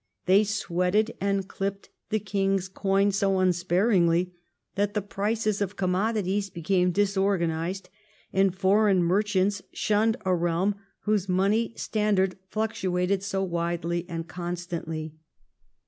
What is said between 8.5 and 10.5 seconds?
foreign merchants shunned a